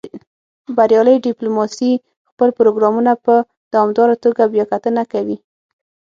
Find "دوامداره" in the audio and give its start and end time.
3.73-4.15